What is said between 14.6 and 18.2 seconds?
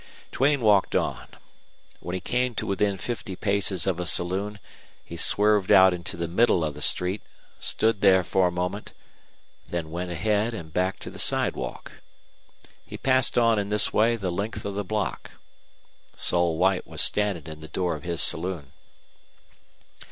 of the block. Sol White was standing in the door of